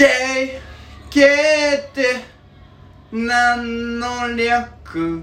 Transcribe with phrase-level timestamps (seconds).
[0.00, 0.08] JK
[1.10, 2.24] って
[3.12, 5.22] 何の略？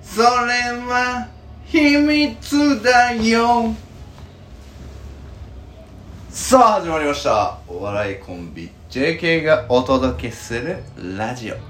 [0.00, 0.26] それ
[0.86, 1.26] は
[1.64, 3.74] 秘密だよ。
[6.30, 7.58] さあ始まりました。
[7.66, 10.78] お笑いコンビ JK がお届けする
[11.16, 11.56] ラジオ。
[11.56, 11.60] うん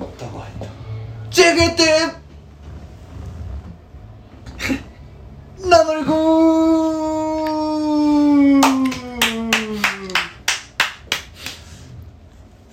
[0.00, 0.66] 歌が入った
[1.30, 1.82] JK って！
[5.64, 6.10] 名乗りく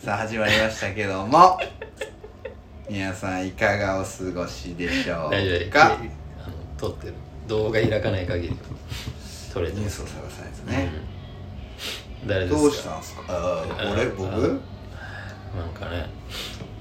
[0.04, 1.58] さあ始まりましたけども
[2.90, 5.68] 皆さんいかがお過ごしでしょ大丈夫。
[5.68, 5.98] うかあの
[6.78, 7.14] 撮ってる。
[7.48, 8.58] 動画開かない限り
[9.54, 10.92] 撮れてニュースを探さないとね、
[12.22, 12.28] うん。
[12.28, 12.62] 誰ですか？
[12.62, 13.24] どうしたんすか？
[13.30, 14.02] あー俺？
[14.04, 14.32] あ僕？
[14.42, 16.08] なんかね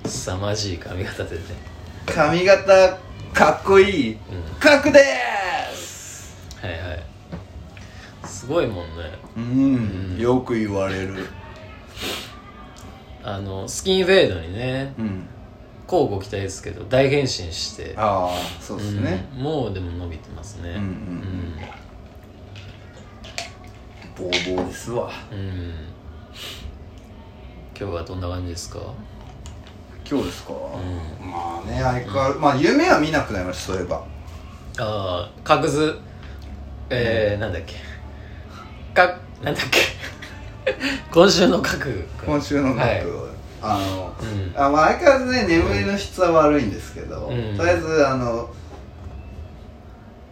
[0.07, 1.43] 凄まじい髪型でね。
[2.07, 2.99] 髪型
[3.33, 4.19] かっこいい、うん。
[4.61, 6.37] かっこでーす！
[6.61, 7.03] はいはい。
[8.27, 9.13] すごいもんね。
[9.37, 10.19] うん、うん。
[10.19, 11.27] よく言われる
[13.25, 15.27] あのスキンフェードにねうん。
[15.91, 17.95] 交互期待ですけど大変身して。
[17.97, 19.43] ああそうですね、うん。
[19.43, 20.71] もうでも伸びてますね。
[20.71, 21.55] うんうん
[24.17, 25.11] ボーボーですわ。
[25.31, 25.39] うん。
[25.39, 25.75] うん
[27.79, 28.79] 今日はどんな感じですか？
[30.09, 30.57] 今日ですか、ん。
[31.29, 33.97] まあね相変わらず、まあ夢は見なくなりましたそういえば。
[34.79, 35.99] ああ角図
[36.91, 37.75] えー、なんだっけ。
[38.95, 39.81] かなんだっけ
[41.11, 41.91] 今週の角
[42.25, 43.03] 今週のはい。
[43.61, 44.53] あのうん。
[44.57, 47.57] あまあ相変わらずね眠りの質は悪いんですけど、うん。
[47.57, 48.49] とりあえずあの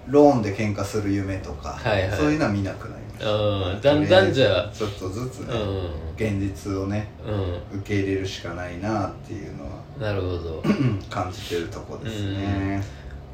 [0.09, 2.19] ローンで喧嘩する夢とか、はいはい。
[2.19, 3.31] そういうのは見なくなりました。
[3.33, 3.81] うん。
[3.81, 7.09] だんだんじゃあちょっとずつね、う現実をね
[7.73, 7.79] ん。
[7.79, 10.63] 受け入れるしかないなっていうのはうんなるほど。
[11.11, 12.83] 感じてるとこですね。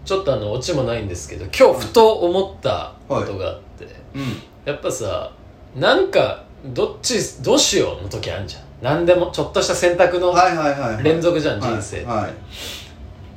[0.05, 4.41] ちょっとあのオチもないんですけど今日ふと思ったことがあって、うん。
[4.65, 5.33] やっぱさ
[5.75, 8.62] なんかどっちどうしようの時あるじゃん。
[8.83, 11.05] 何でもちょっとした選択のはいはいはいはい。
[11.05, 12.06] 連続じゃんはい人生って。
[12.06, 12.32] はい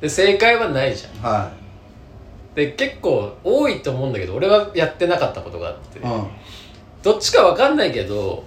[0.01, 1.21] で正解はないじゃん。
[1.21, 1.51] は
[2.55, 5.99] で結構多いと思うんだけど俺はやってなかったことがあって。
[5.99, 6.27] いうん。
[7.03, 8.43] どっちかわかんないけど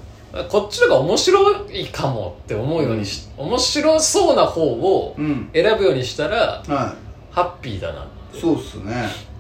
[0.49, 5.51] こっちの方が面白いかもって思うようにし、面白そうな方をうん。
[5.53, 6.95] 選ぶようにしたらは
[7.31, 8.95] ハッピーだなっていそうっすね。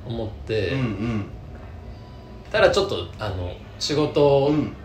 [0.07, 1.25] 思って、うんうん。
[2.51, 4.77] ただちょっとあの仕事うん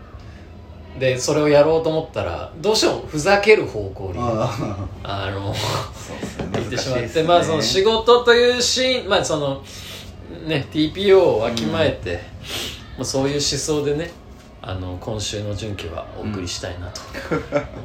[0.98, 5.54] でそれをやろうと思ったらどうしてもふざける方向にああの
[6.52, 7.28] 行ってしまって、ね。
[7.28, 9.62] まあその仕事というシーンまあその
[10.46, 12.20] ね TPO をわきまえて、
[12.96, 14.10] まあ、そういう思想でね
[14.62, 17.00] あの今週の純喜はお送りしたいなと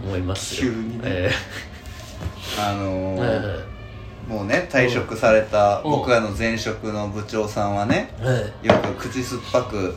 [0.06, 1.03] 思いますよ、 急にね。
[1.06, 1.31] え
[2.59, 2.84] あの
[3.19, 3.72] えーえ
[4.28, 5.91] もうね退職されたうん。
[5.91, 9.95] 僕らの前職の部長さんはねええよく口酸っぱく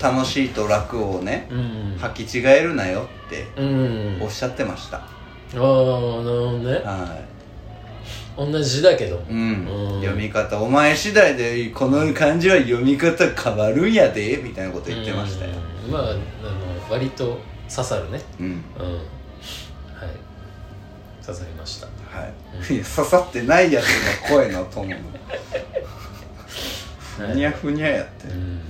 [0.00, 1.58] 楽しいと楽をねうん。
[1.98, 4.18] 履き違えるなよってうん。
[4.22, 4.98] おっしゃってました。
[4.98, 6.74] ああなるほどね。
[6.84, 7.24] は
[8.36, 9.22] 同じだけど。
[9.30, 9.66] うん。
[9.66, 10.00] うん。
[10.00, 15.52] 読み方お前次第でこの漢字は読み方変わるんやでみたいなこと言ってましたよ。
[15.86, 15.92] うん。
[15.92, 16.20] まああの
[16.90, 17.38] 割と
[17.68, 18.20] 刺さるね。
[18.40, 18.46] うん。
[18.46, 18.52] うん。
[18.54, 20.10] はい
[21.26, 21.86] 刺さりました。
[21.86, 21.92] は
[22.70, 22.74] い。
[22.74, 23.84] いや刺さってないやつ
[24.30, 24.90] の声のトーン。
[24.90, 24.96] の
[27.18, 28.28] ふにゃふにゃやって。
[28.28, 28.60] うん。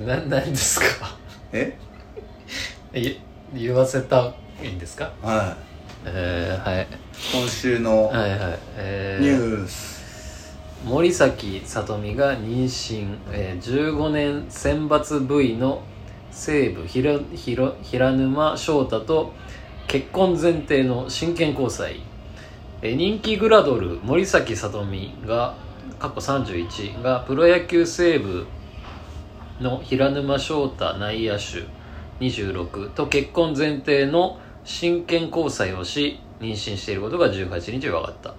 [0.00, 0.04] え？
[0.06, 0.86] な何ですか？
[1.52, 1.76] え？
[2.94, 3.16] い
[3.54, 5.12] 言わせたいんですか？
[5.22, 5.56] は
[6.06, 6.82] えー、はい。
[6.82, 6.86] い
[7.32, 8.58] 今週のはいはい。
[8.76, 9.94] えニー、ュース。
[10.84, 15.82] 森崎聡美が妊娠、えー、15年選抜部位の
[16.34, 19.32] 西武平平平沼翔太と
[19.86, 22.00] 結婚前提の真剣交際、
[22.82, 25.54] えー人気グラドル森崎聡美が
[26.00, 28.46] 過去31がプロ野球西武
[29.60, 31.68] の平沼翔太内野手
[32.18, 38.34] 26と結婚前提の真剣交際をし妊娠していることが18日分かった。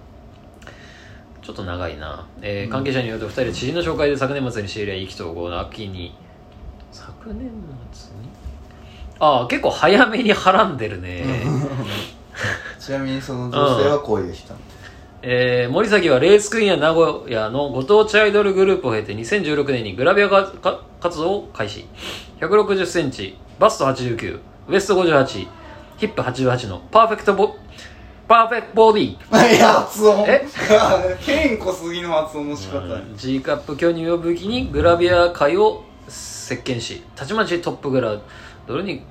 [1.40, 6.14] ちょっと長いな、えー関係者によると2人は知人の紹介で昨年末に知り合い意気投合の秋に
[6.92, 7.50] 昨年
[7.92, 8.28] 末に？
[9.18, 11.24] ああ結構早めにはらんでるね、
[12.78, 14.54] ちなみにその女性はこういう人。
[15.22, 21.86] えー森崎はレースクイーンや名古屋のご当地アイドルグループを経て2016年にグラビア活動を開始。
[22.40, 25.48] 1 6 0センチバスト89ウエスト58
[25.96, 27.56] ヒップ88のパーフェクトボ
[28.28, 30.26] パーフェクトボディいや発音。
[30.28, 30.46] え？
[31.24, 32.82] 健康すぎの発音の仕方、
[33.16, 38.20] G カップ巨乳を武器にグラビア界を席巻したちまちトップグラ
[38.66, 39.02] ドルに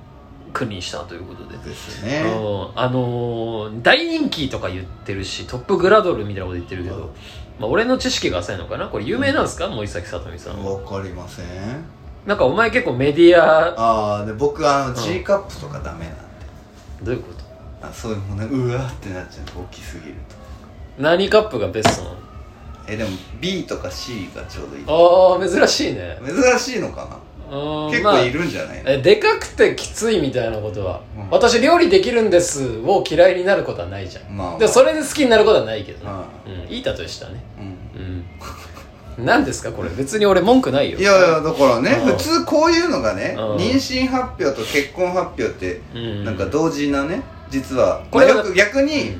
[0.52, 1.58] くりにしたということで。
[1.58, 2.22] ですね。
[2.24, 2.78] うん。
[2.78, 7.02] あのー大人気とか言ってるしトップグラドルみたいなこと言ってるけど、うん。
[7.58, 8.88] まあ、俺の知識が浅いのかな？
[8.88, 10.74] これ有名なんですか、森崎さとみさんは。
[10.74, 11.46] わかりません。
[12.26, 16.20] なんかお前結構メディアああで僕あの G カップとかダメなんで、
[17.02, 17.32] どういうこ
[17.80, 17.86] と？
[17.86, 19.62] あそういうもんねうわーってなっちゃう。
[19.62, 20.36] 大きすぎると。
[20.98, 22.16] 何カップがベストなの？
[22.88, 23.10] えでも
[23.40, 24.84] B とか C がちょうどいい。
[24.86, 26.18] ああ珍しいね。
[26.24, 27.18] 珍しいのか
[27.50, 31.30] うんな結構いるんじゃないの、えでかくてきついみたいなことは、うん。
[31.30, 34.58] 私料理できるんですを嫌いになることはないじゃん、まあまあ。
[34.58, 36.10] でもそれで好きになることはないけどね、
[36.46, 37.44] ううん、いい例えしたね。
[37.96, 38.00] うん。
[38.00, 38.24] うん。
[39.24, 39.90] 何ですかこれ？
[39.90, 40.98] 別に俺文句ないよ。
[40.98, 42.16] いやいやだからねうん。
[42.16, 43.56] 普通こういうのがねうん。
[43.56, 49.16] 妊娠発表と結婚発表ってうんなんか同時なね実はこれはまあよく逆に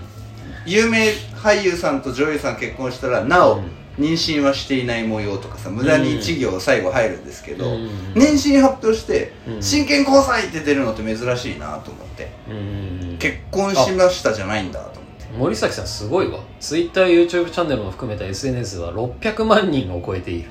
[0.67, 1.13] 有名
[1.47, 3.71] 俳優さんと女優さん結婚したらなおうん。
[3.99, 7.89] 妊娠はしていない模様とかさ無駄に一行最後入るんですけどうん。
[8.15, 9.63] 妊娠発表してうん。
[9.63, 12.29] 真剣交際って出るのって珍しいなと思って。
[12.51, 13.17] うん。
[13.19, 15.27] 結婚しましたじゃないんだと思って。
[15.39, 16.41] 森崎さんすごいわ。
[16.61, 20.51] TwitterYouTube チャンネルも含めた SNS は600万人を超えている。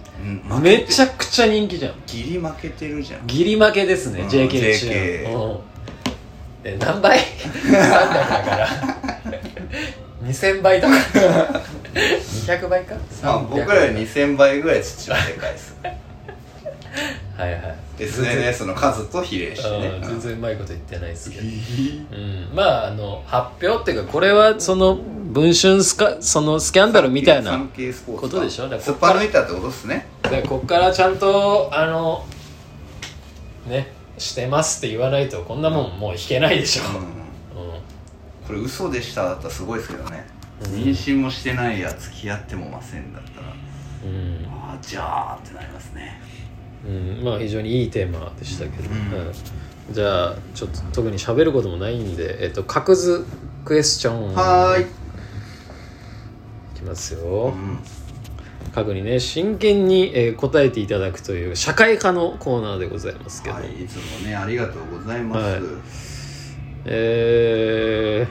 [0.49, 0.61] うん。
[0.61, 1.93] めちゃくちゃ人気じゃん。
[2.07, 3.27] ギリ負けてるじゃん。
[3.27, 5.75] ギリ負けですね、うん JK 中 JK
[6.79, 7.19] 何倍
[7.61, 8.67] ?300 だから
[10.25, 10.93] 2000倍とか。
[11.95, 12.95] 200倍か？
[13.23, 15.77] まあ僕らより2000倍ぐらい父はでかいです。
[17.37, 17.75] はいはい。
[17.97, 19.87] SNS の数と比例してね。
[19.87, 20.01] うん。
[20.03, 21.47] 全然うまいこと言ってないですけど、う
[22.17, 27.57] ん、まああの発表っていうかこれはその文春スカそのスキャンダルみたいな
[28.17, 28.63] ことでしょ？
[28.63, 30.07] だからすっぱ抜いたってことですね。
[30.29, 32.25] でこっからちゃんとあの
[33.67, 37.24] ねしてますって言わないとこんなもんもう弾けないでしょ、うんうん
[38.47, 40.25] これ嘘でしただったらすごいですけどね。
[40.63, 40.71] うん。
[40.73, 43.47] 妊娠もしてないや付き合ってもませんだったら。
[44.05, 44.45] うん。
[44.47, 46.21] ああじゃあってなりますね。
[46.85, 49.25] うん、まあ非常にいいテーマでしたけど、うん。
[49.25, 49.35] はい
[49.91, 53.23] じゃあちょっと特に喋ることもないんで、えっと、角図
[53.63, 54.33] クエスチョン。
[54.33, 54.83] はーい。
[54.83, 54.85] い
[56.75, 57.79] きますうよ、ん。
[58.73, 66.14] 角にね真剣に、えー答えていただくという社会科のコーナーでございますけど、はいいつもねありがとうございます、はい
[66.87, 68.27] え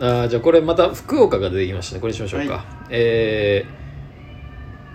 [0.00, 2.00] ー、あーじゃあこれまた福岡が出てきましたね。
[2.00, 2.64] これにしましょうか、はい。
[2.90, 3.66] え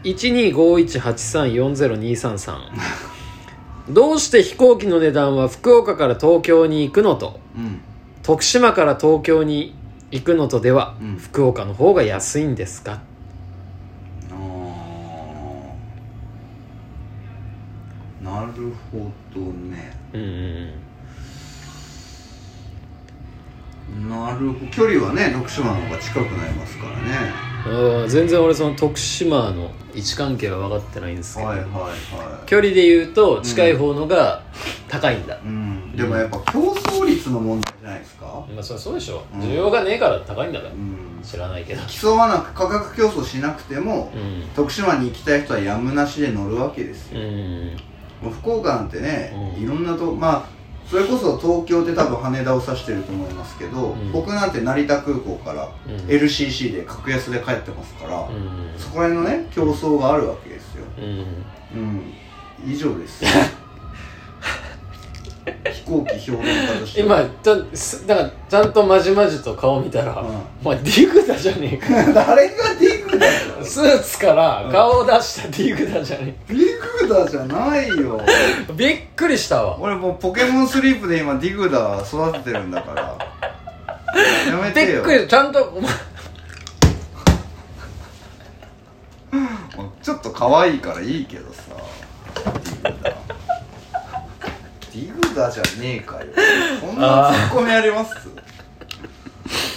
[0.04, 2.58] ー、12518340233
[3.94, 7.40] どうして飛行機の値段は福岡から東京に行くのと？
[7.56, 7.82] うん。
[8.24, 9.76] 徳島から東京に
[10.10, 11.18] 行くのとでは、うん。
[11.18, 13.02] 福岡の方が安いんですか？
[18.94, 19.98] ほどね。
[20.14, 20.70] うんうん
[24.10, 24.72] なるほど。
[24.72, 27.32] 距離はね徳島の方が近くなりますからね。
[27.68, 28.10] うん。
[28.10, 34.42] 全然俺その徳島の位置関係は分かってないんですけど、はいはいは距離で言うと近い方のが
[34.88, 35.36] 高いんだ。
[35.36, 35.96] い、うん。
[35.96, 38.26] でもやっぱ競争率の問題じゃないですか？
[38.26, 39.38] まあそそうでしょ、う。
[39.38, 39.42] ん。
[39.42, 41.22] 需要がねえから高いんだから、うん。
[41.22, 41.82] 知らないけど。
[41.88, 44.48] 競わなく価格競争しなくても、うん。
[44.56, 47.26] 徳島に行きたい人はやむなしで乗るわけですうよ、う
[48.30, 49.64] 福岡なんてね、うん。
[49.64, 50.46] いろんなとまあ
[50.90, 54.12] それこそ東京って多分羽田を指してると思いますけど、うん。
[54.12, 55.96] 僕なんて成田空港からうん。
[56.08, 58.74] LCC で格安で帰ってますから、うん。
[58.78, 60.84] そこら辺のね競争があるわけですよ。
[60.98, 61.06] うん。
[61.06, 62.14] うん。
[62.66, 63.24] 以上です。
[65.46, 67.02] 飛行機評論家として。
[67.02, 67.56] 今ちゃ
[68.08, 70.28] だからちゃんとまじまじと顔見たら、うん。
[70.64, 71.88] お前ディグダじゃねえか。
[72.14, 72.93] 誰がディ
[73.64, 78.22] スーツから顔を出したディグダじゃねディグダじゃないよ。
[78.76, 79.78] びっくりしたわ。
[79.80, 83.18] 俺もうポケモンスリープで今ディグダ育ててるんだから。
[84.52, 85.02] やめびてよ。
[85.02, 85.92] っくりちゃんとお前
[90.04, 91.62] ちょっと可愛いからいいけどさ。
[92.84, 93.12] ディグダ
[94.94, 96.26] ディグダじゃねえかよ。
[96.82, 98.16] そんなツッコミあります？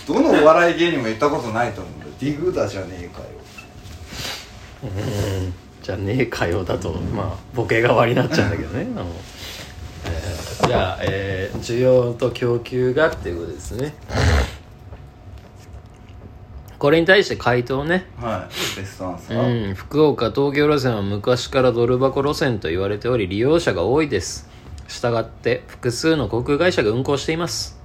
[0.07, 1.96] どのお笑い芸人も言ったことないと思う
[2.27, 3.27] ディグダじゃねえかよ。
[4.83, 4.87] う
[5.47, 5.55] ん。
[5.81, 8.89] じゃあねえかよだとまあボケ代わりになっちゃうんだけどね。
[8.97, 9.07] あの、
[10.07, 13.95] えーじゃあ、えー需要と供給がっていうことですね。
[16.79, 18.07] これに対して回答ね。
[18.21, 18.81] はい。
[18.81, 24.49] ベストアンサー、うん、福岡東京路線は昔からドル箱路線と言われており利用者が多いです。
[24.89, 27.79] したがって複数の航空会社が運航しています。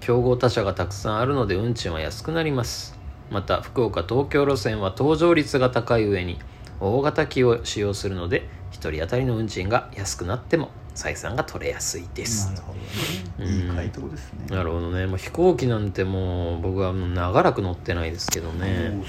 [0.00, 2.97] 競合他社がたくさんあるので運賃は安くなります
[3.30, 6.38] また福岡東京路線は搭乗率が高い上に
[6.80, 12.50] 大型機を使用するので1人当たりの運賃が安くなっても採算が取れやすいです。
[12.52, 13.52] なるほどね。
[13.52, 15.06] いい回答ですね、なるほどね。
[15.06, 19.00] もう飛行機なんてもう僕はもう長らく乗ってないですけどね。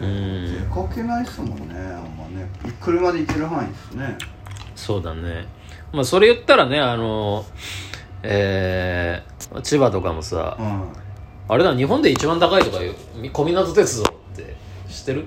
[0.00, 0.06] そうね。
[0.06, 0.68] うん。
[0.70, 1.74] 出かけないっすもんね。
[1.74, 2.48] あんまね。
[2.80, 4.16] 車で行ける範囲ですね。
[4.74, 5.46] そうだね。
[5.92, 7.44] まあそれ言ったらねあの
[8.22, 11.09] えー、千葉とかもさ、うん
[11.50, 12.94] あれだ日本で一番高いとかいう
[13.32, 14.54] 小湊鉄道って
[14.88, 15.24] 知ってる？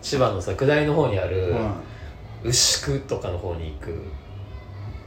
[0.00, 1.70] 千葉のさ下りの方にある、うん。
[2.44, 4.02] 牛久とかの方に行く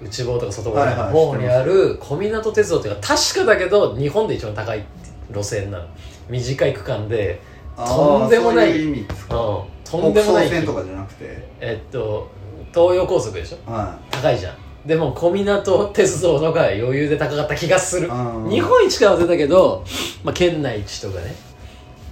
[0.03, 4.85] 内房とか外房の方にある小湊鉄道っていうか確かだけど日本で一番高い
[5.31, 5.87] 路線なの。
[6.29, 7.41] 短い区間で
[7.75, 9.35] とんでもないそういう意味ですか。
[9.39, 11.49] うんとんでもない線とかじゃなくて。
[11.59, 12.29] えっと
[12.71, 13.71] 東洋高速でしょ？
[13.71, 14.55] は高いじゃん
[14.85, 18.07] でも小湊鉄道のが余裕で高かった気がする。
[18.07, 18.49] うん。
[18.49, 19.83] 日本一か忘れたけど、
[20.23, 21.35] まあ、県内一とかね。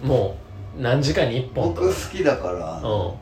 [0.04, 0.38] も
[0.78, 3.16] う何時間に1い本と僕か好きだからう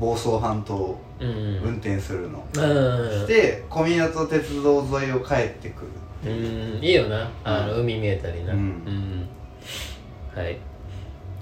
[0.00, 1.62] 房総半島んうん。
[1.64, 2.44] 運転するの。
[2.54, 3.26] うん。
[3.26, 5.82] で小湊鉄道沿いを帰ってく
[6.24, 6.30] る。
[6.32, 6.34] う
[6.80, 6.82] ん。
[6.82, 7.30] いいよな。
[7.44, 8.52] あの、海見えたりな。
[8.52, 8.60] うん。
[8.60, 9.28] ん。
[10.34, 10.56] はい、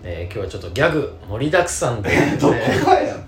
[0.03, 2.11] えー今日はちょっとギャグ盛りだくさんで、
[2.41, 2.55] どこ
[2.87, 3.25] がやん。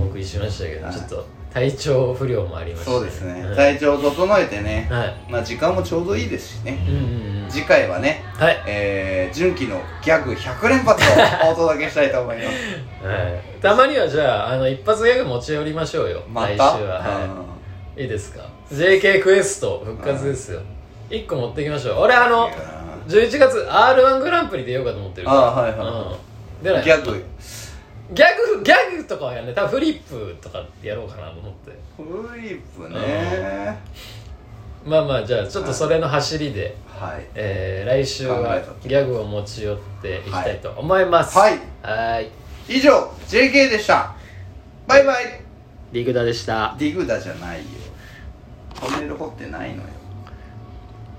[0.00, 0.94] お送りしましたけど、はい。
[0.94, 2.84] ちょっと体調不良もありまし。
[2.84, 3.44] たそうですね。
[3.44, 5.14] はい、体調を整えてねはい。
[5.30, 6.84] まあ時間もちょうどいいですしね。
[6.88, 7.48] うんうんうん。
[7.48, 11.14] 次回はねはい、えー、純喜のギャグ100連発を
[11.52, 12.48] お届けしたいと思います。
[13.06, 16.22] はい、たまにはじゃああの一発ギャグ持ち寄りましょうよ。
[16.28, 16.48] また？
[16.48, 17.46] 来週は、は
[17.96, 18.40] い、いいですか
[18.72, 20.60] ？JK クエスト復活ですよ。
[21.10, 22.00] 1個持ってきましょう。
[22.00, 22.56] 俺あのいや
[23.06, 25.38] 11月 r 1グランプリ出ようかと思ってるから。
[25.38, 25.88] あはいはい
[26.60, 26.82] うん、でない？
[26.82, 27.24] ーギャグ
[28.14, 31.70] ギャグギャグとかはやんね多分フリップとかやろうかなと思って。
[31.96, 33.78] フリップね。
[34.84, 37.26] まあまあじゃあちょっとそれの走りで、はい。
[37.34, 41.36] えー来週はギャグを持ち寄っていきたいと思います。
[41.38, 41.58] はい。
[41.82, 42.30] はい。
[42.68, 44.14] 以上 JK でした。
[44.86, 45.40] バイバイ。
[45.92, 46.74] リグダでした。
[46.78, 47.64] ディグダじゃないよ。
[48.74, 49.88] トンネル掘ってないのよ